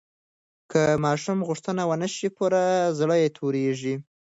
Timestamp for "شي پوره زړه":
2.15-3.15